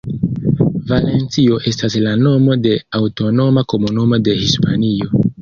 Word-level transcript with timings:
Valencio 0.91 1.59
estas 1.71 1.97
la 2.05 2.15
nomo 2.23 2.57
de 2.65 2.73
aŭtonoma 3.01 3.65
komunumo 3.75 4.21
de 4.31 4.37
Hispanio. 4.43 5.15